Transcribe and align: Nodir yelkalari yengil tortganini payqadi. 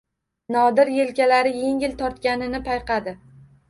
Nodir 0.55 0.91
yelkalari 0.95 1.53
yengil 1.61 1.97
tortganini 2.03 2.67
payqadi. 2.71 3.19